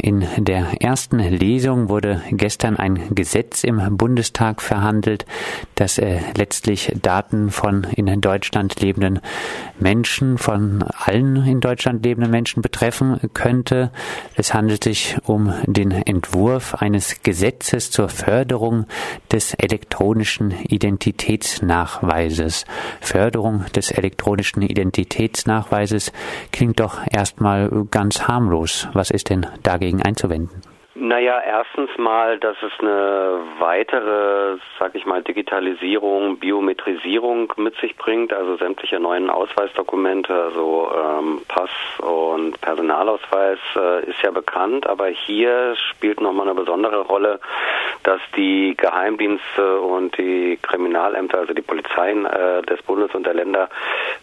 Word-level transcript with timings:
in 0.00 0.26
der 0.38 0.82
ersten 0.82 1.18
Lesung 1.18 1.88
wurde 1.88 2.22
gestern 2.30 2.76
ein 2.76 3.14
Gesetz 3.14 3.64
im 3.64 3.96
Bundestag 3.96 4.62
verhandelt, 4.62 5.26
das 5.74 5.98
äh, 5.98 6.20
letztlich 6.36 6.92
Daten 7.00 7.50
von 7.50 7.84
in 7.84 8.20
Deutschland 8.20 8.80
lebenden 8.80 9.20
Menschen, 9.78 10.38
von 10.38 10.82
allen 10.82 11.46
in 11.46 11.60
Deutschland 11.60 12.04
lebenden 12.04 12.30
Menschen 12.30 12.62
betreffen 12.62 13.20
könnte. 13.34 13.90
Es 14.34 14.54
handelt 14.54 14.84
sich 14.84 15.16
um 15.24 15.52
den 15.66 15.90
Entwurf 15.90 16.74
eines 16.74 17.22
Gesetzes 17.22 17.90
zur 17.90 18.08
Förderung 18.08 18.86
des 19.30 19.54
elektronischen 19.54 20.50
Identitätsnachweises. 20.50 22.64
Förderung 23.00 23.64
des 23.74 23.90
elektronischen 23.90 24.62
Identitätsnachweises 24.62 26.12
klingt 26.52 26.80
doch 26.80 27.00
erstmal 27.10 27.86
ganz 27.90 28.28
harmlos. 28.28 28.88
Was 28.92 29.10
ist 29.10 29.30
denn 29.30 29.46
dagegen 29.62 29.89
einzuwenden? 29.98 30.62
Naja, 31.02 31.40
erstens 31.40 31.96
mal, 31.98 32.38
dass 32.38 32.56
es 32.62 32.72
eine 32.80 33.38
weitere, 33.58 34.58
sag 34.78 34.94
ich 34.94 35.06
mal, 35.06 35.22
Digitalisierung, 35.22 36.38
Biometrisierung 36.38 37.52
mit 37.56 37.74
sich 37.76 37.96
bringt, 37.96 38.32
also 38.32 38.56
sämtliche 38.56 39.00
neuen 39.00 39.30
Ausweisdokumente, 39.30 40.34
also 40.34 40.90
ähm, 40.92 41.42
Pass 41.48 41.70
und 42.00 42.60
Personalausweis 42.60 43.58
äh, 43.76 44.10
ist 44.10 44.20
ja 44.22 44.32
bekannt, 44.32 44.86
aber 44.86 45.06
hier 45.06 45.74
spielt 45.76 46.20
nochmal 46.20 46.48
eine 46.48 46.60
besondere 46.60 47.00
Rolle, 47.02 47.40
dass 48.02 48.20
die 48.36 48.74
Geheimdienste 48.76 49.80
und 49.80 50.18
die 50.18 50.58
Kriminalämter, 50.60 51.38
also 51.38 51.54
die 51.54 51.62
Polizeien 51.62 52.26
äh, 52.26 52.62
des 52.62 52.82
Bundes 52.82 53.14
und 53.14 53.24
der 53.24 53.34
Länder, 53.34 53.70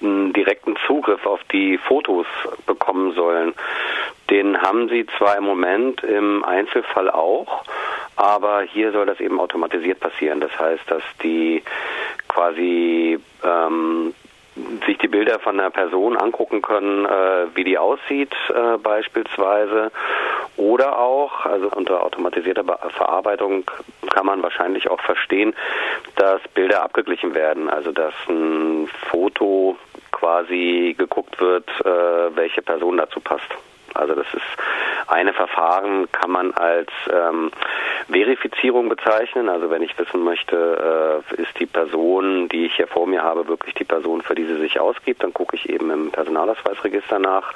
einen 0.01 0.33
direkten 0.33 0.75
Zugriff 0.85 1.25
auf 1.25 1.39
die 1.51 1.77
Fotos 1.77 2.27
bekommen 2.65 3.13
sollen. 3.13 3.53
Den 4.29 4.61
haben 4.61 4.89
sie 4.89 5.05
zwar 5.17 5.37
im 5.37 5.45
Moment 5.45 6.03
im 6.03 6.43
Einzelfall 6.43 7.09
auch, 7.09 7.63
aber 8.17 8.61
hier 8.61 8.91
soll 8.91 9.05
das 9.05 9.19
eben 9.19 9.39
automatisiert 9.39 9.99
passieren. 9.99 10.41
Das 10.41 10.57
heißt, 10.59 10.83
dass 10.89 11.03
die 11.23 11.63
quasi 12.27 13.19
ähm, 13.43 14.13
sich 14.85 14.97
die 14.97 15.07
Bilder 15.07 15.39
von 15.39 15.59
einer 15.59 15.69
Person 15.69 16.17
angucken 16.17 16.61
können, 16.61 17.05
äh, 17.05 17.55
wie 17.55 17.63
die 17.63 17.77
aussieht 17.77 18.33
äh, 18.49 18.77
beispielsweise. 18.77 19.91
Oder 20.57 20.97
auch, 20.97 21.45
also 21.45 21.69
unter 21.69 22.03
automatisierter 22.03 22.63
Verarbeitung 22.89 23.63
kann 24.09 24.25
man 24.25 24.41
wahrscheinlich 24.41 24.89
auch 24.89 25.01
verstehen, 25.01 25.53
dass 26.15 26.41
Bilder 26.55 26.83
abgeglichen 26.83 27.35
werden. 27.35 27.69
Also 27.69 27.91
dass 27.91 28.13
ein 28.27 28.87
Foto 29.09 29.77
quasi 30.11 30.95
geguckt 30.97 31.39
wird, 31.39 31.69
äh, 31.85 32.35
welche 32.35 32.63
Person 32.63 32.97
dazu 32.97 33.19
passt. 33.19 33.49
Also 33.97 34.13
das 34.13 34.27
ist 34.33 34.45
eine 35.07 35.33
Verfahren, 35.33 36.11
kann 36.11 36.31
man 36.31 36.53
als 36.53 36.89
ähm, 37.11 37.51
Verifizierung 38.09 38.89
bezeichnen. 38.89 39.49
Also 39.49 39.69
wenn 39.69 39.81
ich 39.81 39.97
wissen 39.97 40.23
möchte, 40.23 41.23
äh, 41.37 41.41
ist 41.41 41.59
die 41.59 41.65
Person, 41.65 42.49
die 42.49 42.65
ich 42.65 42.75
hier 42.75 42.87
vor 42.87 43.07
mir 43.07 43.23
habe, 43.23 43.47
wirklich 43.47 43.73
die 43.75 43.83
Person, 43.83 44.21
für 44.21 44.35
die 44.35 44.45
sie 44.45 44.57
sich 44.57 44.79
ausgibt, 44.79 45.23
dann 45.23 45.33
gucke 45.33 45.55
ich 45.55 45.69
eben 45.69 45.89
im 45.91 46.11
Personalausweisregister 46.11 47.19
nach. 47.19 47.53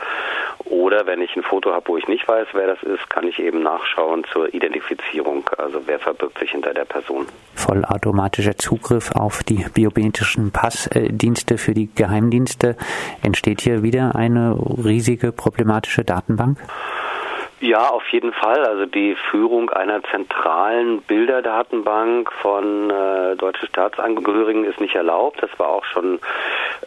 Oder 0.66 1.06
wenn 1.06 1.22
ich 1.22 1.36
ein 1.36 1.44
Foto 1.44 1.74
habe, 1.74 1.88
wo 1.90 1.98
ich 1.98 2.08
nicht 2.08 2.28
weiß, 2.28 2.48
wer 2.54 2.68
das 2.68 2.84
ist, 2.84 3.10
kann 3.10 3.28
ich 3.28 3.40
eben 3.40 3.62
nachschauen 3.64 4.24
zur 4.32 4.54
Identifizierung. 4.54 5.50
Also 5.58 5.82
wer 5.86 6.00
verbirgt 6.00 6.40
sich 6.40 6.52
hinter 6.52 6.74
der 6.74 6.86
Person. 6.86 7.28
Vollautomatischer 7.56 8.58
Zugriff 8.58 9.12
auf 9.12 9.44
die 9.44 9.66
biometrischen 9.74 10.52
Passdienste 10.52 11.58
für 11.58 11.74
die 11.74 11.90
Geheimdienste. 11.94 12.76
Entsteht 13.22 13.62
hier 13.62 13.84
wieder 13.84 14.16
eine 14.16 14.58
riesige 14.84 15.32
problematische 15.32 16.04
Datenbank? 16.04 16.58
Ja, 17.62 17.90
auf 17.90 18.08
jeden 18.08 18.34
Fall. 18.34 18.66
Also 18.66 18.88
die 18.88 19.16
Führung 19.30 19.70
einer 19.70 20.04
zentralen 20.06 21.00
Bilderdatenbank 21.04 22.31
von 22.31 22.90
äh, 22.90 23.36
deutschen 23.36 23.67
Staatsangehörigen 23.67 24.66
ist 24.66 24.81
nicht 24.81 24.95
erlaubt. 24.95 25.44
Das 25.44 25.52
war 25.59 25.70
auch 25.70 25.86
schon 25.86 26.20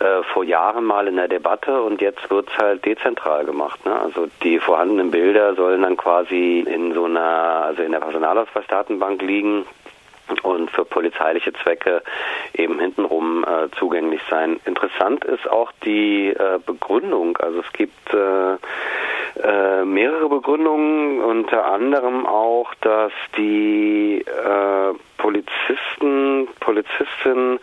äh, 0.01 0.25
vor 0.33 0.43
Jahren 0.43 0.85
mal 0.85 1.07
in 1.07 1.15
der 1.15 1.29
Debatte 1.29 1.81
und 1.81 2.01
jetzt 2.01 2.29
wird 2.29 2.49
es 2.49 2.59
halt 2.59 2.85
dezentral 2.85 3.45
gemacht. 3.45 3.87
Ne? 3.87 3.95
Also 3.97 4.27
die 4.43 4.59
vorhandenen 4.59 5.12
Bilder 5.12 5.55
sollen 5.55 5.83
dann 5.83 5.97
quasi 5.97 6.65
in 6.67 6.93
so 6.93 7.05
einer, 7.05 7.67
also 7.67 7.83
in 7.85 7.93
der 7.93 8.01
Personalausweisdatenbank 8.01 9.23
liegen 9.23 9.65
und 10.43 10.71
für 10.73 10.85
polizeiliche 10.85 11.53
Zwecke 11.53 12.03
eben 12.55 12.81
hintenrum 12.81 13.45
äh, 13.45 13.71
zugänglich 13.79 14.23
sein. 14.29 14.59
Interessant 14.65 15.25
ist 15.25 15.49
auch 15.49 15.71
die 15.85 16.31
äh, 16.31 16.59
Begründung. 16.65 17.37
Also 17.37 17.61
es 17.61 17.73
gibt 17.73 18.12
äh, 18.12 18.56
äh, 19.43 19.84
mehrere 19.84 20.28
Begründungen, 20.28 21.21
unter 21.21 21.65
anderem 21.67 22.27
auch, 22.27 22.72
dass 22.81 23.12
die 23.37 24.25
äh, 24.27 24.95
Polizisten, 25.19 26.49
Polizistinnen 26.61 27.59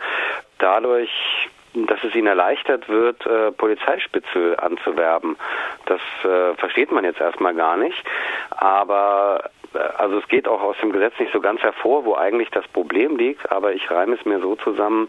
dadurch 0.58 1.10
dass 1.74 2.04
es 2.04 2.14
ihnen 2.14 2.26
erleichtert 2.26 2.88
wird, 2.88 3.24
äh, 3.26 3.50
Polizeispitzel 3.50 4.56
anzuwerben. 4.58 5.36
Das 5.86 6.00
äh, 6.22 6.54
versteht 6.56 6.92
man 6.92 7.04
jetzt 7.04 7.20
erstmal 7.20 7.54
gar 7.54 7.76
nicht. 7.76 8.04
Aber 8.50 9.50
also 9.74 10.18
es 10.18 10.28
geht 10.28 10.48
auch 10.48 10.62
aus 10.62 10.76
dem 10.82 10.92
Gesetz 10.92 11.18
nicht 11.18 11.32
so 11.32 11.40
ganz 11.40 11.60
hervor, 11.62 12.04
wo 12.04 12.14
eigentlich 12.14 12.50
das 12.50 12.66
Problem 12.68 13.16
liegt, 13.16 13.50
aber 13.50 13.72
ich 13.72 13.90
reime 13.90 14.14
es 14.14 14.24
mir 14.24 14.40
so 14.40 14.56
zusammen, 14.56 15.08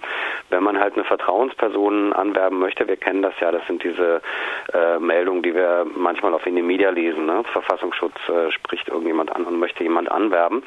wenn 0.50 0.64
man 0.64 0.80
halt 0.80 0.96
eine 0.96 1.04
Vertrauensperson 1.04 2.14
anwerben 2.14 2.60
möchte, 2.60 2.88
wir 2.88 2.98
kennen 2.98 3.22
das 3.22 3.34
ja, 3.40 3.52
das 3.52 3.66
sind 3.68 3.84
diese 3.84 4.22
äh, 4.74 5.00
Meldungen, 5.00 5.44
die 5.44 5.54
wir 5.54 5.86
manchmal 5.96 6.34
auf 6.34 6.46
in 6.46 6.56
den 6.56 6.68
Media 6.68 6.90
lesen, 6.90 7.26
ne? 7.26 7.44
Verfassungsschutz 7.52 8.16
äh, 8.30 8.52
spricht 8.52 8.88
irgendjemand 8.88 9.36
an 9.36 9.46
und 9.46 9.60
möchte 9.60 9.84
jemand 9.84 10.12
anwerben. 10.12 10.64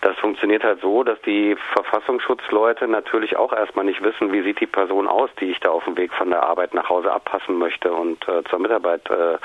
Das 0.00 0.16
funktioniert 0.18 0.64
halt 0.64 0.80
so, 0.80 1.02
dass 1.02 1.20
die 1.22 1.56
Verfassungsschutzleute 1.72 2.88
natürlich 2.88 3.36
auch 3.36 3.52
erstmal 3.52 3.84
nicht 3.84 4.02
wissen, 4.02 4.32
wie 4.32 4.42
sieht 4.42 4.60
die 4.60 4.66
Person 4.66 5.08
aus, 5.08 5.30
die 5.40 5.50
ich 5.50 5.60
da 5.60 5.70
auf 5.70 5.84
dem 5.84 5.96
Weg 5.96 6.12
von 6.12 6.30
der 6.30 6.42
Arbeit 6.42 6.74
nach 6.74 6.88
Hause 6.88 7.12
abpassen 7.12 7.58
möchte 7.58 7.92
und 7.92 8.26
äh, 8.28 8.42
zur 8.44 8.58
Mitarbeit 8.58 9.08
äh, 9.10 9.38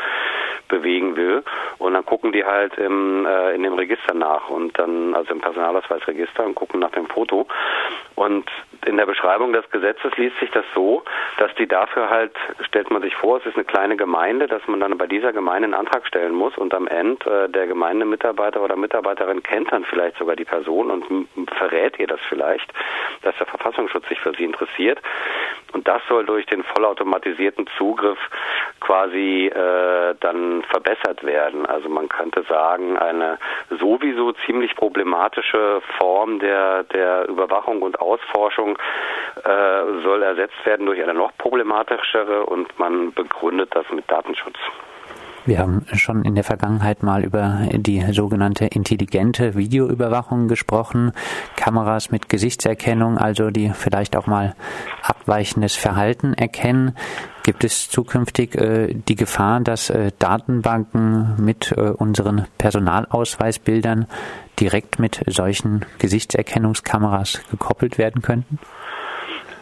bewegen 0.73 1.15
will. 1.15 1.43
Und 1.77 1.93
dann 1.93 2.05
gucken 2.05 2.31
die 2.31 2.43
halt 2.43 2.77
im, 2.77 3.25
äh, 3.25 3.53
in 3.55 3.63
dem 3.63 3.73
Register 3.73 4.13
nach 4.13 4.49
und 4.49 4.77
dann, 4.79 5.13
also 5.13 5.33
im 5.33 5.41
Personalausweisregister 5.41 6.45
und 6.45 6.55
gucken 6.55 6.79
nach 6.79 6.91
dem 6.91 7.07
Foto. 7.07 7.47
Und 8.15 8.49
in 8.85 8.97
der 8.97 9.05
Beschreibung 9.05 9.53
des 9.53 9.69
Gesetzes 9.69 10.15
liest 10.17 10.39
sich 10.39 10.51
das 10.51 10.65
so, 10.73 11.03
dass 11.37 11.53
die 11.55 11.67
dafür 11.67 12.09
halt, 12.09 12.31
stellt 12.61 12.91
man 12.91 13.01
sich 13.01 13.15
vor, 13.15 13.37
es 13.37 13.45
ist 13.45 13.55
eine 13.55 13.65
kleine 13.65 13.97
Gemeinde, 13.97 14.47
dass 14.47 14.65
man 14.67 14.79
dann 14.79 14.97
bei 14.97 15.07
dieser 15.07 15.33
Gemeinde 15.33 15.65
einen 15.65 15.73
Antrag 15.73 16.05
stellen 16.07 16.33
muss 16.33 16.57
und 16.57 16.73
am 16.73 16.87
Ende 16.87 17.45
äh, 17.45 17.49
der 17.49 17.67
Gemeindemitarbeiter 17.67 18.61
oder 18.61 18.75
Mitarbeiterin 18.75 19.43
kennt 19.43 19.71
dann 19.71 19.85
vielleicht 19.85 20.17
sogar 20.17 20.35
die 20.35 20.45
Person 20.45 20.91
und 20.91 21.49
verrät 21.51 21.99
ihr 21.99 22.07
das 22.07 22.19
vielleicht, 22.29 22.71
dass 23.21 23.35
der 23.37 23.47
Verfassungsschutz 23.47 24.07
sich 24.09 24.19
für 24.19 24.33
sie 24.33 24.43
interessiert. 24.43 24.99
Und 25.73 25.87
das 25.87 26.01
soll 26.07 26.25
durch 26.25 26.45
den 26.45 26.63
vollautomatisierten 26.63 27.67
Zugriff 27.77 28.19
quasi 28.79 29.47
äh, 29.47 30.15
dann 30.19 30.63
verbessert 30.63 31.23
werden. 31.23 31.65
Also 31.65 31.89
man 31.89 32.09
könnte 32.09 32.43
sagen, 32.43 32.97
eine 32.97 33.37
sowieso 33.79 34.33
ziemlich 34.45 34.75
problematische 34.75 35.81
Form 35.97 36.39
der, 36.39 36.83
der 36.83 37.27
Überwachung 37.27 37.81
und 37.81 37.99
Ausforschung 37.99 38.77
äh, 39.43 40.01
soll 40.03 40.23
ersetzt 40.23 40.65
werden 40.65 40.85
durch 40.85 41.01
eine 41.01 41.13
noch 41.13 41.35
problematischere 41.37 42.45
und 42.45 42.77
man 42.77 43.13
begründet 43.13 43.69
das 43.73 43.89
mit 43.91 44.09
Datenschutz. 44.09 44.57
Wir 45.45 45.59
haben 45.59 45.85
schon 45.91 46.23
in 46.23 46.35
der 46.35 46.45
Vergangenheit 46.45 47.03
mal 47.03 47.23
über 47.23 47.67
die 47.73 48.01
sogenannte 48.13 48.65
intelligente 48.65 49.55
Videoüberwachung 49.55 50.47
gesprochen. 50.47 51.11
Kameras 51.57 52.11
mit 52.11 52.29
Gesichtserkennung, 52.29 53.17
also 53.17 53.49
die 53.49 53.71
vielleicht 53.73 54.15
auch 54.15 54.25
mal 54.25 54.55
abweichendes 55.01 55.75
Verhalten 55.75 56.33
erkennen. 56.33 56.95
Gibt 57.43 57.65
es 57.65 57.89
zukünftig 57.89 58.55
äh, 58.55 58.93
die 58.93 59.15
Gefahr, 59.15 59.59
dass 59.59 59.89
äh, 59.89 60.11
Datenbanken 60.17 61.35
mit 61.43 61.73
äh, 61.73 61.89
unseren 61.89 62.47
Personalausweisbildern 62.57 64.07
direkt 64.61 64.97
mit 64.97 65.23
solchen 65.27 65.85
Gesichtserkennungskameras 65.97 67.41
gekoppelt 67.51 67.97
werden 67.97 68.21
könnten? 68.21 68.59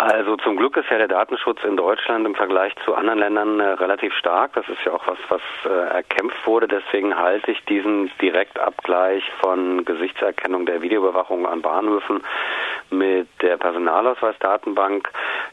Also 0.01 0.35
zum 0.37 0.55
Glück 0.55 0.75
ist 0.77 0.89
ja 0.89 0.97
der 0.97 1.07
Datenschutz 1.07 1.63
in 1.63 1.77
Deutschland 1.77 2.25
im 2.25 2.33
Vergleich 2.33 2.73
zu 2.85 2.95
anderen 2.95 3.19
Ländern 3.19 3.59
äh, 3.59 3.73
relativ 3.73 4.11
stark. 4.15 4.53
Das 4.53 4.67
ist 4.67 4.83
ja 4.83 4.93
auch 4.93 5.05
was, 5.05 5.19
was 5.29 5.41
äh, 5.63 5.93
erkämpft 5.93 6.47
wurde. 6.47 6.67
Deswegen 6.67 7.15
halte 7.15 7.51
ich 7.51 7.63
diesen 7.65 8.09
Direktabgleich 8.19 9.23
von 9.41 9.85
Gesichtserkennung 9.85 10.65
der 10.65 10.81
Videoüberwachung 10.81 11.45
an 11.45 11.61
Bahnhöfen 11.61 12.23
mit 12.89 13.27
der 13.43 13.57
Personalausweisdatenbank 13.57 15.07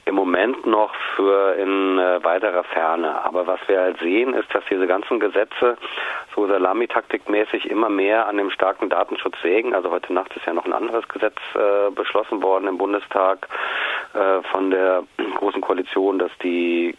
im 0.07 0.15
Moment 0.15 0.65
noch 0.65 0.95
für 1.15 1.55
in 1.57 1.99
äh, 1.99 2.25
weiterer 2.25 2.65
Ferne. 2.65 3.23
Aber 3.27 3.47
was 3.47 3.61
wir 3.67 3.79
halt 3.79 3.99
sehen, 3.99 4.33
ist, 4.33 4.49
dass 4.55 4.65
diese 4.71 4.87
ganzen 4.87 5.21
Gesetze 5.21 5.77
so 6.35 6.47
Salamitaktikmäßig 6.47 7.71
immer 7.71 7.91
mehr 7.91 8.27
an 8.27 8.39
dem 8.39 8.51
starken 8.51 8.89
Datenschutz 8.89 9.35
sägen. 9.43 9.75
Also 9.75 9.91
heute 9.91 10.15
Nacht 10.15 10.35
ist 10.37 10.47
ja 10.47 10.55
noch 10.55 10.65
ein 10.65 10.73
anderes 10.73 11.07
Gesetz 11.09 11.37
äh, 11.55 11.91
beschlossen 11.91 12.43
worden 12.43 12.67
im 12.67 12.79
Bundestag 12.79 13.47
äh, 14.15 14.43
von 14.51 14.71
der 14.71 15.05
Großen 15.37 15.61
Koalition, 15.61 16.19
dass 16.19 16.31
die 16.43 16.95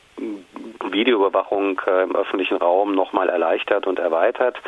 Videoüberwachung 0.92 1.82
äh, 1.86 2.04
im 2.04 2.16
öffentlichen 2.16 2.58
Raum 2.58 2.94
nochmal 2.94 3.30
erleichtert 3.30 3.88
und 3.88 4.00
erweitert. 4.00 4.60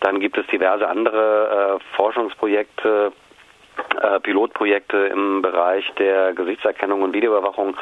Dann 0.00 0.20
gibt 0.20 0.38
es 0.38 0.46
diverse 0.46 0.88
andere 0.88 1.78
äh, 1.80 1.96
Forschungsprojekte, 1.96 3.12
äh, 4.02 4.20
Pilotprojekte 4.20 4.96
im 4.96 5.42
Bereich 5.42 5.90
der 5.98 6.32
Gesichtserkennung 6.34 7.02
und 7.02 7.14
Videoüberwachung. 7.14 7.76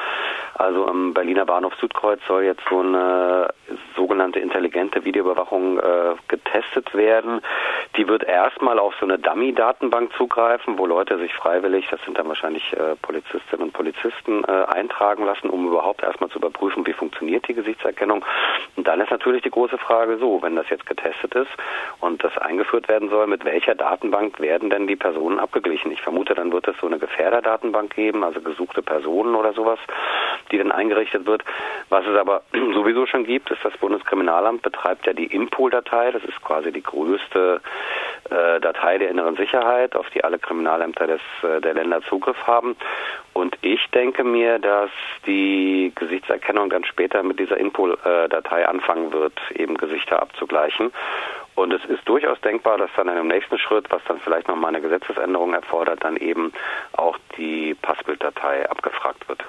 Also 0.57 0.87
im 0.89 1.15
Berliner 1.15 1.45
Bahnhof 1.45 1.75
Südkreuz 1.81 2.21
soll 2.29 2.45
jetzt 2.45 2.63
so 2.71 2.81
eine 2.81 3.49
sogenannte 3.97 4.39
intelligente 4.39 5.05
Videoüberwachung 5.05 5.79
äh, 5.79 6.15
getestet 6.29 6.95
werden. 6.95 7.41
Die 7.97 8.07
wird 8.07 8.25
erstmal 8.25 8.79
auf 8.79 8.95
so 9.01 9.07
eine 9.07 9.19
Dummy-Datenbank 9.19 10.13
zugreifen, 10.17 10.79
wo 10.79 10.87
Leute 10.87 11.19
sich 11.19 11.35
freiwillig, 11.35 11.87
das 11.91 12.01
sind 12.05 12.19
dann 12.19 12.29
wahrscheinlich 12.29 12.73
äh, 12.75 12.97
Polizistinnen 13.03 13.67
und 13.67 13.73
Polizisten, 13.73 14.45
äh, 14.45 14.65
eintragen 14.73 15.25
lassen, 15.25 15.51
um 15.51 15.67
überhaupt 15.67 16.03
erstmal 16.03 16.31
zu 16.31 16.39
überprüfen, 16.39 16.87
wie 16.87 16.93
funktioniert 16.93 17.49
die 17.49 17.55
Gesichtserkennung. 17.55 18.25
Und 18.77 18.87
dann 18.87 19.01
ist 19.01 19.11
natürlich 19.11 19.43
die 19.43 19.51
große 19.51 19.79
Frage 19.79 20.19
so, 20.19 20.43
wenn 20.43 20.57
das 20.57 20.69
jetzt 20.71 20.87
getestet 20.87 21.35
ist 21.35 21.51
und 22.01 22.23
das 22.23 22.37
eingeführt 22.39 22.89
werden 22.89 23.09
soll, 23.11 23.27
mit 23.27 23.45
welcher 23.45 23.75
Datenbank 23.75 24.41
werden 24.41 24.71
denn 24.71 24.87
die 24.87 24.97
Personen 24.97 25.39
abgeglichen? 25.39 25.91
Ich 25.91 26.03
vermute, 26.03 26.35
dann 26.35 26.53
wird 26.53 26.69
es 26.69 26.77
so 26.81 26.87
eine 26.87 26.99
Gefährderdatenbank 26.99 27.95
geben, 27.95 28.25
also 28.25 28.41
gesuchte 28.41 28.83
Personen 28.83 29.35
oder 29.35 29.53
sowas, 29.53 29.79
die 30.55 30.59
dann 30.59 30.73
eingerichtet 30.73 31.27
wird. 31.27 31.43
Was 31.89 32.07
es 32.07 32.17
aber 32.17 32.43
sowieso 32.53 33.07
schon 33.07 33.25
gibt, 33.25 33.51
ist, 33.51 33.65
das 33.65 33.77
Bundeskriminalamt 33.79 34.63
betreibt 34.63 35.07
ja 35.07 35.13
die 35.13 35.27
Impol-Datei. 35.27 36.13
Das 36.13 36.25
ist 36.25 36.41
quasi 36.43 36.73
die 36.73 36.83
größte 36.83 37.61
äh, 38.31 38.61
Datei 38.61 38.99
der 38.99 39.11
inneren 39.11 39.37
Sicherheit, 39.37 39.97
auf 39.97 40.09
die 40.11 40.23
alle 40.23 40.39
Kriminalämter 40.39 41.07
des, 41.07 41.21
äh, 41.43 41.61
der 41.61 41.75
Länder 41.75 42.03
Zugriff 42.03 42.47
haben. 42.47 42.77
Und 43.33 43.59
ich 43.63 43.85
denke 43.91 44.23
mir, 44.23 44.59
dass 44.61 44.91
die 45.27 45.93
Gesichtserkennung 45.97 46.71
dann 46.71 46.85
später 46.85 47.23
mit 47.23 47.41
dieser 47.41 47.57
Impol-Datei 47.57 48.69
anfangen 48.69 49.13
wird, 49.13 49.33
eben 49.57 49.77
Gesichter 49.77 50.23
abzugleichen. 50.23 50.93
Und 51.57 51.73
es 51.73 51.85
ist 51.85 52.09
durchaus 52.09 52.41
denkbar, 52.41 52.79
dass 52.79 52.91
dann 52.97 53.09
in 53.09 53.15
einem 53.15 53.29
nächsten 53.29 53.59
Schritt, 53.59 53.91
was 53.91 54.03
dann 54.09 54.19
vielleicht 54.21 54.49
nochmal 54.49 54.71
eine 54.71 54.81
Gesetzesänderung 54.81 55.55
erfordert, 55.55 56.03
dann 56.03 56.17
eben 56.17 56.53
auch 56.97 57.17
die 57.37 57.75
Passbilddatei 57.75 58.69
abgefragt 58.69 59.29
wird. 59.29 59.45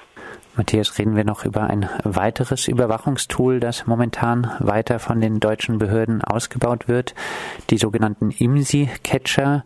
Matthias, 0.58 0.98
reden 0.98 1.16
wir 1.16 1.26
noch 1.26 1.44
über 1.44 1.64
ein 1.64 1.90
weiteres 2.04 2.68
Überwachungstool, 2.68 3.60
das 3.60 3.88
momentan 3.88 4.50
weiter 4.60 5.00
von 5.00 5.20
den 5.20 5.40
deutschen 5.40 5.80
Behörden 5.80 6.24
ausgebaut 6.24 6.88
wird, 6.88 7.14
die 7.70 7.78
sogenannten 7.78 8.32
IMSI-Catcher. 8.32 9.66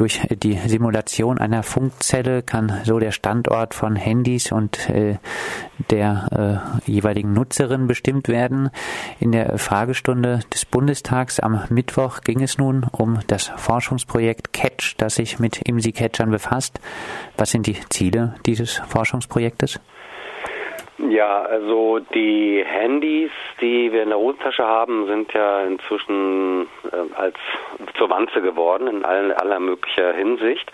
Durch 0.00 0.22
die 0.30 0.56
Simulation 0.56 1.36
einer 1.36 1.62
Funkzelle 1.62 2.42
kann 2.42 2.80
so 2.84 2.98
der 2.98 3.12
Standort 3.12 3.74
von 3.74 3.96
Handys 3.96 4.50
und 4.50 4.88
äh, 4.88 5.18
der 5.90 6.72
äh, 6.86 6.90
jeweiligen 6.90 7.34
Nutzerin 7.34 7.86
bestimmt 7.86 8.28
werden. 8.28 8.70
In 9.18 9.30
der 9.30 9.58
Fragestunde 9.58 10.40
des 10.54 10.64
Bundestags 10.64 11.38
am 11.38 11.64
Mittwoch 11.68 12.22
ging 12.22 12.42
es 12.42 12.56
nun 12.56 12.84
um 12.92 13.18
das 13.26 13.52
Forschungsprojekt 13.56 14.54
Catch, 14.54 14.94
das 14.96 15.16
sich 15.16 15.38
mit 15.38 15.68
IMSI-Catchern 15.68 16.30
befasst. 16.30 16.80
Was 17.36 17.50
sind 17.50 17.66
die 17.66 17.76
Ziele 17.90 18.36
dieses 18.46 18.80
Forschungsprojektes? 18.88 19.69
guys. 19.76 19.99
Ja, 21.08 21.42
also 21.42 22.00
die 22.14 22.62
Handys, 22.64 23.30
die 23.60 23.90
wir 23.90 24.02
in 24.02 24.10
der 24.10 24.18
Hosentasche 24.18 24.64
haben, 24.64 25.06
sind 25.06 25.32
ja 25.32 25.62
inzwischen 25.62 26.68
äh, 26.92 27.14
als 27.14 27.36
zur 27.96 28.10
Wanze 28.10 28.42
geworden 28.42 28.86
in 28.86 29.04
aller, 29.04 29.40
aller 29.40 29.60
möglicher 29.60 30.12
Hinsicht. 30.12 30.70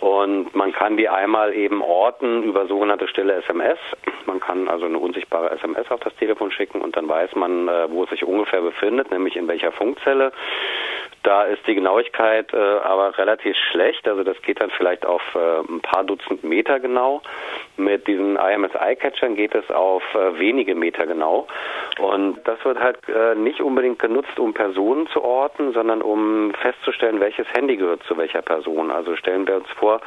Und 0.00 0.54
man 0.54 0.72
kann 0.72 0.96
die 0.96 1.08
einmal 1.08 1.54
eben 1.54 1.82
orten 1.82 2.44
über 2.44 2.66
sogenannte 2.66 3.08
stille 3.08 3.34
SMS. 3.34 3.78
Man 4.26 4.38
kann 4.38 4.68
also 4.68 4.86
eine 4.86 4.98
unsichtbare 4.98 5.50
SMS 5.50 5.90
auf 5.90 6.00
das 6.00 6.14
Telefon 6.16 6.50
schicken 6.50 6.80
und 6.80 6.96
dann 6.96 7.08
weiß 7.08 7.34
man, 7.34 7.68
äh, 7.68 7.90
wo 7.90 8.04
es 8.04 8.10
sich 8.10 8.24
ungefähr 8.24 8.60
befindet, 8.60 9.10
nämlich 9.10 9.36
in 9.36 9.48
welcher 9.48 9.72
Funkzelle. 9.72 10.32
Da 11.24 11.44
ist 11.44 11.66
die 11.66 11.74
Genauigkeit 11.74 12.52
äh, 12.52 12.56
aber 12.56 13.16
relativ 13.16 13.56
schlecht. 13.70 14.06
Also 14.06 14.24
das 14.24 14.40
geht 14.42 14.60
dann 14.60 14.70
vielleicht 14.70 15.06
auf 15.06 15.22
äh, 15.34 15.60
ein 15.60 15.80
paar 15.80 16.04
Dutzend 16.04 16.44
Meter 16.44 16.80
genau. 16.80 17.22
Mit 17.78 18.06
diesen 18.06 18.36
IMS-Eye-Catchern 18.36 19.34
geht 19.34 19.54
es 19.54 19.63
auf 19.70 20.02
äh, 20.14 20.38
wenige 20.38 20.74
Meter 20.74 21.06
genau. 21.06 21.46
Und 21.98 22.38
das 22.44 22.64
wird 22.64 22.78
halt 22.78 22.98
äh, 23.08 23.34
nicht 23.34 23.60
unbedingt 23.60 23.98
genutzt, 23.98 24.38
um 24.38 24.52
Personen 24.54 25.06
zu 25.08 25.22
orten, 25.22 25.72
sondern 25.72 26.02
um 26.02 26.52
festzustellen, 26.60 27.20
welches 27.20 27.46
Handy 27.54 27.76
gehört 27.76 28.02
zu 28.04 28.16
welcher 28.16 28.42
Person. 28.42 28.90
Also 28.90 29.16
stellen 29.16 29.46
wir 29.46 29.56
uns 29.56 29.70
vor, 29.78 30.00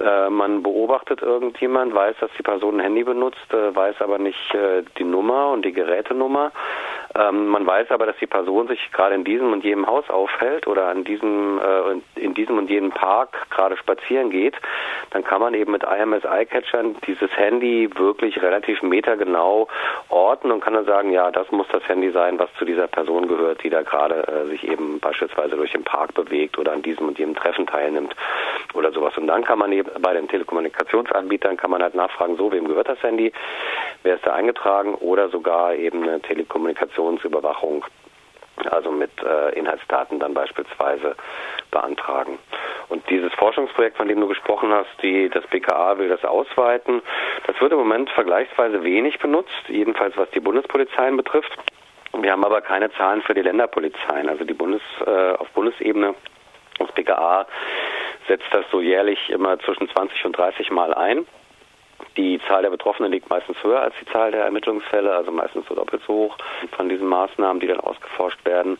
äh, 0.00 0.28
man 0.30 0.62
beobachtet 0.62 1.22
irgendjemand, 1.22 1.94
weiß, 1.94 2.16
dass 2.20 2.30
die 2.38 2.42
Person 2.42 2.76
ein 2.76 2.84
Handy 2.84 3.04
benutzt, 3.04 3.46
weiß 3.50 4.00
aber 4.00 4.18
nicht 4.18 4.38
die 4.98 5.04
Nummer 5.04 5.50
und 5.50 5.64
die 5.64 5.72
Gerätenummer. 5.72 6.52
Ähm, 7.16 7.46
man 7.46 7.64
weiß 7.64 7.90
aber, 7.90 8.06
dass 8.06 8.16
die 8.18 8.26
Person 8.26 8.66
sich 8.66 8.90
gerade 8.90 9.14
in 9.14 9.22
diesem 9.22 9.52
und 9.52 9.62
jenem 9.62 9.86
Haus 9.86 10.08
aufhält 10.10 10.66
oder 10.66 10.88
an 10.88 11.04
diesem, 11.04 11.60
äh, 11.60 12.20
in 12.20 12.34
diesem 12.34 12.58
und 12.58 12.68
jenem 12.68 12.90
Park 12.90 13.48
gerade 13.50 13.76
spazieren 13.76 14.30
geht. 14.30 14.56
Dann 15.10 15.22
kann 15.22 15.40
man 15.40 15.54
eben 15.54 15.70
mit 15.70 15.84
IMS 15.84 16.24
Eye-Catchern 16.24 16.96
dieses 17.06 17.30
Handy 17.36 17.88
wirklich 17.96 18.42
relativ 18.42 18.82
metergenau 18.82 19.68
orten 20.08 20.50
und 20.50 20.60
kann 20.60 20.74
dann 20.74 20.86
sagen, 20.86 21.12
ja, 21.12 21.30
das 21.30 21.50
muss 21.52 21.68
das 21.70 21.86
Handy 21.88 22.10
sein, 22.10 22.38
was 22.38 22.52
zu 22.58 22.64
dieser 22.64 22.88
Person 22.88 23.28
gehört, 23.28 23.62
die 23.62 23.70
da 23.70 23.82
gerade 23.82 24.26
äh, 24.26 24.46
sich 24.48 24.66
eben 24.66 24.98
beispielsweise 24.98 25.54
durch 25.54 25.70
den 25.70 25.84
Park 25.84 26.14
bewegt 26.14 26.58
oder 26.58 26.72
an 26.72 26.82
diesem 26.82 27.06
und 27.06 27.18
jenem 27.18 27.36
Treffen 27.36 27.66
teilnimmt 27.68 28.14
oder 28.74 28.90
sowas. 28.90 29.16
Und 29.16 29.28
dann 29.28 29.44
kann 29.44 29.60
man 29.60 29.70
eben 29.70 29.88
bei 30.00 30.14
den 30.14 30.26
Telekommunikationsanbietern 30.26 31.56
kann 31.56 31.70
man 31.70 31.80
halt 31.80 31.94
nachfragen, 31.94 32.36
so, 32.36 32.50
wem 32.50 32.66
gehört 32.66 32.88
das 32.88 33.02
Handy, 33.04 33.32
wer 34.02 34.16
ist 34.16 34.26
da 34.26 34.34
eingetragen 34.34 34.94
oder 34.96 35.28
sogar 35.28 35.74
eben 35.74 36.02
eine 36.02 36.20
Telekommunikationsüberwachung 37.04 37.84
also 38.70 38.92
mit 38.92 39.10
äh, 39.22 39.58
Inhaltsdaten 39.58 40.20
dann 40.20 40.32
beispielsweise 40.32 41.16
beantragen. 41.72 42.38
Und 42.88 43.02
dieses 43.10 43.32
Forschungsprojekt, 43.34 43.96
von 43.96 44.06
dem 44.06 44.20
du 44.20 44.28
gesprochen 44.28 44.72
hast, 44.72 44.90
die, 45.02 45.28
das 45.28 45.44
BKA 45.48 45.98
will 45.98 46.08
das 46.08 46.24
ausweiten, 46.24 47.02
das 47.48 47.60
wird 47.60 47.72
im 47.72 47.78
Moment 47.78 48.10
vergleichsweise 48.10 48.84
wenig 48.84 49.18
benutzt, 49.18 49.50
jedenfalls 49.66 50.16
was 50.16 50.30
die 50.30 50.40
Bundespolizeien 50.40 51.16
betrifft. 51.16 51.52
Wir 52.16 52.30
haben 52.30 52.44
aber 52.44 52.60
keine 52.60 52.92
Zahlen 52.92 53.22
für 53.22 53.34
die 53.34 53.42
Länderpolizeien. 53.42 54.28
Also 54.28 54.44
die 54.44 54.54
Bundes, 54.54 54.82
äh, 55.04 55.32
auf 55.32 55.50
Bundesebene, 55.50 56.14
das 56.78 56.92
BKA 56.92 57.46
setzt 58.28 58.46
das 58.52 58.64
so 58.70 58.80
jährlich 58.80 59.30
immer 59.30 59.58
zwischen 59.58 59.88
20 59.88 60.24
und 60.26 60.38
30 60.38 60.70
Mal 60.70 60.94
ein. 60.94 61.26
Die 62.16 62.40
Zahl 62.46 62.62
der 62.62 62.70
Betroffenen 62.70 63.10
liegt 63.10 63.28
meistens 63.28 63.56
höher 63.62 63.80
als 63.80 63.94
die 64.00 64.06
Zahl 64.06 64.30
der 64.30 64.44
Ermittlungsfälle, 64.44 65.12
also 65.14 65.32
meistens 65.32 65.66
so 65.68 65.74
doppelt 65.74 66.02
so 66.06 66.14
hoch 66.14 66.36
von 66.76 66.88
diesen 66.88 67.08
Maßnahmen, 67.08 67.60
die 67.60 67.66
dann 67.66 67.80
ausgeforscht 67.80 68.44
werden. 68.44 68.78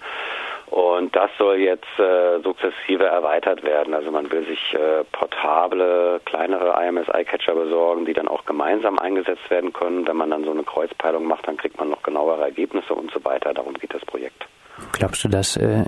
Und 0.66 1.14
das 1.14 1.30
soll 1.38 1.58
jetzt 1.58 1.98
äh, 1.98 2.40
sukzessive 2.42 3.04
erweitert 3.04 3.62
werden. 3.62 3.94
Also 3.94 4.10
man 4.10 4.30
will 4.30 4.46
sich 4.46 4.74
äh, 4.74 5.04
portable, 5.12 6.20
kleinere 6.24 6.74
IMS-Eye-Catcher 6.84 7.54
besorgen, 7.54 8.06
die 8.06 8.12
dann 8.12 8.28
auch 8.28 8.44
gemeinsam 8.44 8.98
eingesetzt 8.98 9.48
werden 9.50 9.72
können. 9.72 10.06
Wenn 10.06 10.16
man 10.16 10.30
dann 10.30 10.44
so 10.44 10.50
eine 10.50 10.64
Kreuzpeilung 10.64 11.26
macht, 11.26 11.46
dann 11.46 11.56
kriegt 11.56 11.78
man 11.78 11.90
noch 11.90 12.02
genauere 12.02 12.42
Ergebnisse 12.42 12.94
und 12.94 13.10
so 13.12 13.24
weiter. 13.24 13.52
Darum 13.52 13.74
geht 13.74 13.92
das 13.92 14.04
Projekt. 14.04 14.46
Glaubst 14.92 15.22
du, 15.22 15.28
dass 15.28 15.56
äh, 15.56 15.84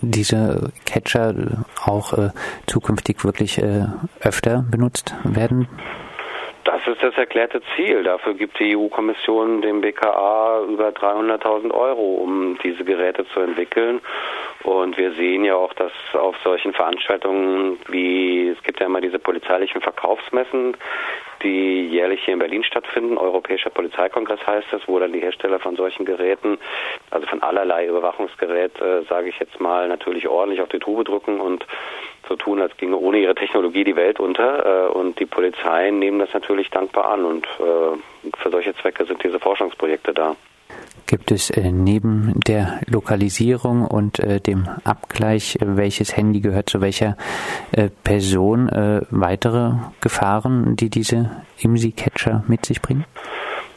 diese 0.00 0.72
Catcher 0.86 1.34
auch 1.84 2.12
äh, 2.12 2.30
zukünftig 2.66 3.24
wirklich 3.24 3.58
äh, 3.58 3.86
öfter 4.20 4.64
benutzt 4.70 5.14
werden? 5.24 5.68
Das 6.84 6.94
ist 6.96 7.02
das 7.02 7.16
erklärte 7.16 7.62
Ziel. 7.76 8.02
Dafür 8.02 8.34
gibt 8.34 8.58
die 8.58 8.76
EU-Kommission 8.76 9.62
dem 9.62 9.80
BKA 9.82 10.64
über 10.68 10.88
300.000 10.88 11.72
Euro, 11.72 12.14
um 12.16 12.58
diese 12.64 12.84
Geräte 12.84 13.24
zu 13.28 13.40
entwickeln. 13.40 14.00
Und 14.64 14.96
wir 14.96 15.12
sehen 15.12 15.44
ja 15.44 15.54
auch, 15.54 15.72
dass 15.74 15.92
auf 16.12 16.36
solchen 16.42 16.72
Veranstaltungen 16.72 17.78
wie, 17.88 18.48
es 18.48 18.60
gibt 18.64 18.80
ja 18.80 18.86
immer 18.86 19.00
diese 19.00 19.20
polizeilichen 19.20 19.80
Verkaufsmessen, 19.80 20.76
die 21.42 21.86
jährlich 21.88 22.24
hier 22.24 22.34
in 22.34 22.40
Berlin 22.40 22.64
stattfinden. 22.64 23.16
Europäischer 23.16 23.70
Polizeikongress 23.70 24.44
heißt 24.44 24.68
das, 24.72 24.82
wo 24.86 24.98
dann 24.98 25.12
die 25.12 25.20
Hersteller 25.20 25.60
von 25.60 25.76
solchen 25.76 26.04
Geräten, 26.04 26.58
also 27.10 27.26
von 27.26 27.42
allerlei 27.42 27.86
Überwachungsgerät, 27.86 28.80
äh, 28.80 29.02
sage 29.02 29.28
ich 29.28 29.38
jetzt 29.38 29.60
mal, 29.60 29.88
natürlich 29.88 30.28
ordentlich 30.28 30.60
auf 30.60 30.68
die 30.68 30.78
Tube 30.80 31.04
drücken 31.04 31.40
und 31.40 31.64
so 32.28 32.36
tun, 32.36 32.60
als 32.60 32.76
ginge 32.76 32.96
ohne 32.96 33.18
ihre 33.18 33.34
Technologie 33.34 33.84
die 33.84 33.96
Welt 33.96 34.20
unter. 34.20 34.88
Äh, 34.88 34.88
und 34.92 35.18
die 35.18 35.26
Polizeien 35.26 35.98
nehmen 35.98 36.18
das 36.18 36.32
natürlich 36.32 36.70
dankbar 36.70 37.10
an. 37.10 37.24
Und 37.24 37.46
äh, 37.46 38.32
für 38.38 38.50
solche 38.50 38.74
Zwecke 38.76 39.04
sind 39.04 39.22
diese 39.22 39.38
Forschungsprojekte 39.38 40.14
da. 40.14 40.36
Gibt 41.06 41.30
es 41.30 41.50
äh, 41.50 41.72
neben 41.72 42.40
der 42.46 42.80
Lokalisierung 42.86 43.86
und 43.86 44.18
äh, 44.18 44.40
dem 44.40 44.66
Abgleich, 44.84 45.56
äh, 45.56 45.76
welches 45.76 46.16
Handy 46.16 46.40
gehört 46.40 46.70
zu 46.70 46.80
welcher 46.80 47.16
Person, 48.04 48.68
weitere 49.10 49.72
Gefahren, 50.00 50.76
die 50.76 50.90
diese 50.90 51.42
IMSI-Catcher 51.58 52.44
mit 52.48 52.66
sich 52.66 52.82
bringen? 52.82 53.04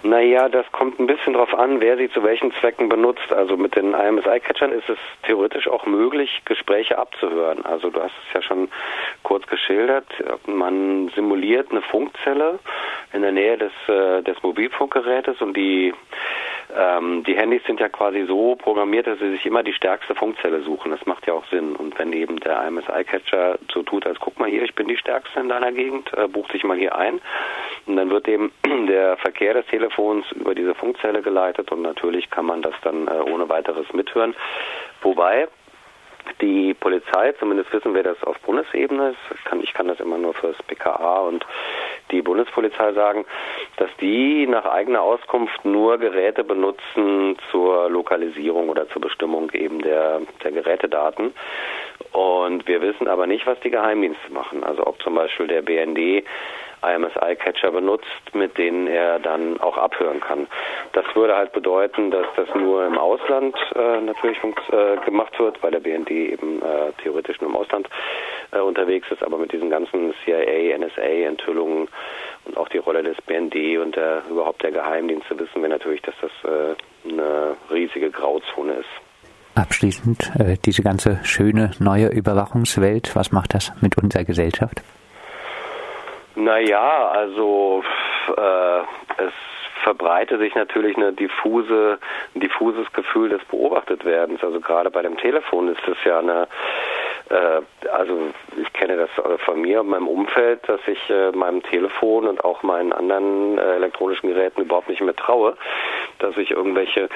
Naja, 0.05 0.49
das 0.49 0.71
kommt 0.71 0.99
ein 0.99 1.07
bisschen 1.07 1.33
darauf 1.33 1.57
an, 1.57 1.81
wer 1.81 1.97
sie 1.97 2.11
zu 2.11 2.23
welchen 2.23 2.53
Zwecken 2.53 2.89
benutzt. 2.89 3.33
Also 3.33 3.57
mit 3.57 3.75
den 3.75 3.95
IMSI-Catchern 3.95 4.71
ist 4.71 4.87
es 4.87 4.99
theoretisch 5.23 5.67
auch 5.67 5.87
möglich, 5.87 6.43
Gespräche 6.45 6.99
abzuhören. 6.99 7.65
Also 7.65 7.89
du 7.89 8.03
hast 8.03 8.13
es 8.27 8.33
ja 8.35 8.43
schon 8.43 8.69
kurz 9.23 9.47
geschildert. 9.47 10.05
Man 10.45 11.09
simuliert 11.15 11.71
eine 11.71 11.81
Funkzelle 11.81 12.59
in 13.13 13.23
der 13.23 13.31
Nähe 13.31 13.57
des, 13.57 13.71
äh, 13.87 14.21
des 14.21 14.43
Mobilfunkgerätes 14.43 15.41
und 15.41 15.57
die 15.57 15.91
Ähm, 16.73 17.23
die 17.23 17.35
Handys 17.35 17.63
sind 17.65 17.79
ja 17.79 17.89
quasi 17.89 18.25
so 18.25 18.55
programmiert, 18.55 19.07
dass 19.07 19.19
sie 19.19 19.31
sich 19.31 19.45
immer 19.45 19.63
die 19.63 19.73
stärkste 19.73 20.15
Funkzelle 20.15 20.61
suchen. 20.61 20.91
Das 20.91 21.05
macht 21.05 21.27
ja 21.27 21.33
auch 21.33 21.45
Sinn. 21.47 21.75
Und 21.75 21.97
wenn 21.99 22.13
eben 22.13 22.39
der 22.39 22.65
IMSI-Catcher 22.67 23.59
so 23.71 23.83
tut, 23.83 24.05
als 24.05 24.19
guck 24.19 24.39
mal 24.39 24.49
hier, 24.49 24.63
ich 24.63 24.75
bin 24.75 24.87
die 24.87 24.97
stärkste 24.97 25.39
in 25.39 25.49
deiner 25.49 25.71
Gegend, 25.71 26.11
äh, 26.13 26.27
buch 26.27 26.47
dich 26.49 26.63
mal 26.63 26.77
hier 26.77 26.95
ein. 26.95 27.21
Und 27.85 27.97
dann 27.97 28.09
wird 28.09 28.27
eben 28.27 28.51
der 28.87 29.17
Verkehr 29.17 29.53
des 29.53 29.65
Telefons 29.67 30.25
über 30.31 30.55
diese 30.55 30.75
Funkzelle 30.75 31.21
geleitet 31.21 31.71
und 31.71 31.81
natürlich 31.81 32.29
kann 32.29 32.45
man 32.45 32.61
das 32.61 32.73
dann 32.81 33.07
äh, 33.07 33.31
ohne 33.31 33.47
weiteres 33.49 33.91
mithören. 33.93 34.35
Wobei 35.01 35.47
die 36.41 36.73
Polizei, 36.73 37.33
zumindest 37.33 37.71
wissen 37.71 37.93
wir 37.93 38.03
das 38.03 38.21
auf 38.23 38.39
Bundesebene, 38.39 39.15
ich 39.33 39.43
kann, 39.43 39.61
ich 39.61 39.73
kann 39.73 39.87
das 39.87 39.99
immer 39.99 40.17
nur 40.17 40.33
fürs 40.33 40.57
BKA 40.63 41.19
und 41.19 41.45
die 42.11 42.21
Bundespolizei 42.21 42.93
sagen, 42.93 43.25
dass 43.77 43.89
die 43.99 44.47
nach 44.47 44.65
eigener 44.65 45.01
Auskunft 45.01 45.65
nur 45.65 45.97
Geräte 45.97 46.43
benutzen 46.43 47.37
zur 47.51 47.89
Lokalisierung 47.89 48.69
oder 48.69 48.87
zur 48.89 49.01
Bestimmung 49.01 49.51
eben 49.51 49.81
der, 49.81 50.21
der 50.43 50.51
Gerätedaten. 50.51 51.33
Und 52.11 52.67
wir 52.67 52.81
wissen 52.81 53.07
aber 53.07 53.27
nicht, 53.27 53.45
was 53.45 53.59
die 53.61 53.71
Geheimdienste 53.71 54.31
machen. 54.31 54.63
Also 54.63 54.85
ob 54.85 55.01
zum 55.01 55.15
Beispiel 55.15 55.47
der 55.47 55.61
BND 55.61 56.23
IMSI-Catcher 56.85 57.71
benutzt, 57.71 58.05
mit 58.33 58.57
denen 58.57 58.87
er 58.87 59.19
dann 59.19 59.59
auch 59.59 59.77
abhören 59.77 60.19
kann. 60.19 60.47
Das 60.93 61.05
würde 61.15 61.35
halt 61.35 61.51
bedeuten, 61.53 62.11
dass 62.11 62.27
das 62.35 62.47
nur 62.55 62.85
im 62.85 62.97
Ausland 62.97 63.55
äh, 63.75 64.01
natürlich 64.01 64.37
äh, 64.43 64.97
gemacht 65.05 65.37
wird, 65.39 65.61
weil 65.63 65.71
der 65.71 65.79
BND 65.79 66.11
eben 66.11 66.61
äh, 66.61 66.91
theoretisch 67.01 67.39
nur 67.41 67.49
im 67.49 67.55
Ausland 67.55 67.89
äh, 68.51 68.59
unterwegs 68.59 69.09
ist, 69.11 69.23
aber 69.23 69.37
mit 69.37 69.51
diesen 69.51 69.69
ganzen 69.69 70.13
CIA, 70.23 70.77
NSA-Enthüllungen 70.77 71.87
und 72.45 72.57
auch 72.57 72.69
die 72.69 72.77
Rolle 72.77 73.03
des 73.03 73.17
BND 73.21 73.77
und 73.79 73.95
der, 73.95 74.23
überhaupt 74.29 74.63
der 74.63 74.71
Geheimdienste 74.71 75.37
wissen 75.39 75.61
wir 75.61 75.69
natürlich, 75.69 76.01
dass 76.01 76.15
das 76.21 76.31
äh, 76.43 77.09
eine 77.09 77.55
riesige 77.71 78.09
Grauzone 78.11 78.73
ist. 78.73 78.89
Abschließend 79.55 80.31
äh, 80.37 80.57
diese 80.65 80.83
ganze 80.83 81.19
schöne 81.23 81.71
neue 81.79 82.07
Überwachungswelt, 82.07 83.15
was 83.15 83.31
macht 83.31 83.53
das 83.53 83.71
mit 83.81 83.97
unserer 83.97 84.25
Gesellschaft? 84.25 84.81
Naja, 86.35 87.09
also 87.09 87.81
äh, 88.35 88.79
es 89.17 89.33
verbreitet 89.85 90.39
sich 90.39 90.55
natürlich 90.55 90.97
eine 90.97 91.13
diffuse, 91.13 91.99
ein 92.33 92.41
diffuses 92.41 92.91
Gefühl 92.91 93.29
des 93.29 93.43
Beobachtetwerdens. 93.45 94.43
Also 94.43 94.59
gerade 94.59 94.89
bei 94.89 95.03
dem 95.03 95.15
Telefon 95.17 95.69
ist 95.69 95.87
es 95.87 95.97
ja 96.03 96.19
eine 96.19 96.47
äh, 97.29 97.61
also 97.89 98.19
ich 98.61 98.71
kenne 98.73 98.97
das 98.97 99.09
von 99.45 99.61
mir 99.61 99.81
und 99.81 99.89
meinem 99.89 100.07
Umfeld, 100.07 100.61
dass 100.67 100.79
ich 100.87 101.09
äh, 101.09 101.31
meinem 101.31 101.63
Telefon 101.63 102.27
und 102.27 102.43
auch 102.43 102.63
meinen 102.63 102.93
anderen 102.93 103.57
äh, 103.57 103.75
elektronischen 103.75 104.29
Geräten 104.29 104.61
überhaupt 104.61 104.89
nicht 104.89 105.01
mehr 105.01 105.15
traue, 105.15 105.57
dass 106.19 106.37
ich 106.37 106.51
irgendwelche 106.51 107.09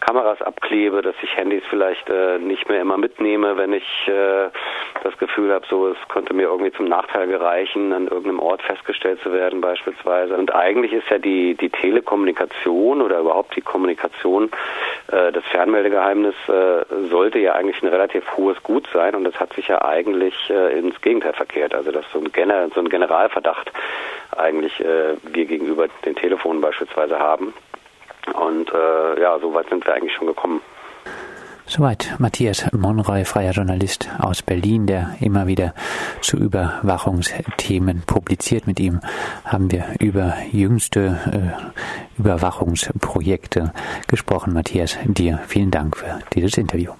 Kameras 0.00 0.40
abklebe, 0.42 1.02
dass 1.02 1.14
ich 1.22 1.36
Handys 1.36 1.62
vielleicht 1.70 2.08
äh, 2.10 2.38
nicht 2.38 2.68
mehr 2.68 2.80
immer 2.80 2.98
mitnehme, 2.98 3.56
wenn 3.56 3.72
ich 3.72 4.08
äh, 4.08 4.50
das 5.02 5.16
Gefühl 5.18 5.52
habe, 5.52 5.66
so 5.68 5.88
es 5.88 6.08
könnte 6.08 6.34
mir 6.34 6.44
irgendwie 6.44 6.72
zum 6.72 6.86
Nachteil 6.86 7.26
gereichen, 7.26 7.92
an 7.92 8.08
irgendeinem 8.08 8.40
Ort 8.40 8.62
festgestellt 8.62 9.20
zu 9.22 9.32
werden 9.32 9.60
beispielsweise. 9.60 10.36
Und 10.36 10.54
eigentlich 10.54 10.92
ist 10.92 11.08
ja 11.10 11.18
die 11.18 11.54
die 11.54 11.70
Telekommunikation 11.70 13.00
oder 13.00 13.20
überhaupt 13.20 13.56
die 13.56 13.62
Kommunikation 13.62 14.50
äh, 15.08 15.32
das 15.32 15.44
Fernmeldegeheimnis 15.44 16.34
äh, 16.48 16.84
sollte 17.10 17.38
ja 17.38 17.54
eigentlich 17.54 17.82
ein 17.82 17.88
relativ 17.88 18.24
hohes 18.36 18.62
Gut 18.62 18.88
sein 18.92 19.14
und 19.14 19.24
das 19.24 19.38
sich 19.54 19.68
ja 19.68 19.82
eigentlich 19.82 20.34
äh, 20.50 20.78
ins 20.78 21.00
Gegenteil 21.00 21.32
verkehrt. 21.32 21.74
Also 21.74 21.90
dass 21.90 22.04
so 22.12 22.18
ein, 22.18 22.32
Gener 22.32 22.68
so 22.74 22.80
ein 22.80 22.88
Generalverdacht 22.88 23.72
eigentlich 24.36 24.80
äh, 24.80 25.16
wir 25.22 25.44
gegenüber 25.46 25.88
den 26.04 26.16
Telefonen 26.16 26.60
beispielsweise 26.60 27.18
haben. 27.18 27.54
Und 28.32 28.72
äh, 28.72 29.20
ja, 29.20 29.38
so 29.38 29.52
weit 29.54 29.68
sind 29.68 29.86
wir 29.86 29.94
eigentlich 29.94 30.14
schon 30.14 30.26
gekommen. 30.26 30.60
Soweit 31.66 32.14
Matthias 32.18 32.70
Monroy, 32.72 33.24
freier 33.24 33.52
Journalist 33.52 34.08
aus 34.18 34.42
Berlin, 34.42 34.86
der 34.86 35.16
immer 35.20 35.46
wieder 35.46 35.74
zu 36.20 36.36
Überwachungsthemen 36.36 38.02
publiziert. 38.06 38.66
Mit 38.66 38.78
ihm 38.80 39.00
haben 39.46 39.70
wir 39.72 39.86
über 39.98 40.34
jüngste 40.52 41.18
äh, 41.32 42.20
Überwachungsprojekte 42.20 43.72
gesprochen. 44.08 44.52
Matthias, 44.52 44.98
dir 45.04 45.40
vielen 45.46 45.70
Dank 45.70 45.96
für 45.96 46.18
dieses 46.34 46.58
Interview. 46.58 46.92